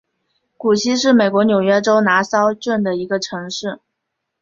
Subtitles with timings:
[0.57, 3.79] 谷溪是美国纽约州拿骚郡的一个城市。